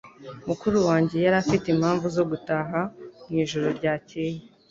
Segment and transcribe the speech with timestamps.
[0.47, 2.79] Mukuru wanjye yari afite impamvu zo gutaha
[3.29, 4.37] mu ijoro ryakeye